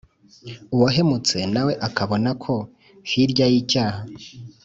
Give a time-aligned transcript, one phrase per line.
[0.75, 2.53] uwahemutse nawe akabona ko
[3.09, 4.01] hirya y’icyaha